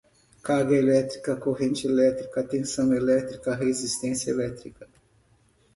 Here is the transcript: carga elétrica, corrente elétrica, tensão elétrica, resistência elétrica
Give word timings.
carga 0.41 0.73
elétrica, 0.75 1.35
corrente 1.39 1.85
elétrica, 1.85 2.41
tensão 2.43 2.91
elétrica, 2.91 3.53
resistência 3.53 4.31
elétrica 4.31 4.89